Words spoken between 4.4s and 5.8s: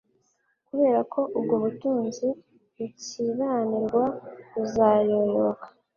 buzayoyoka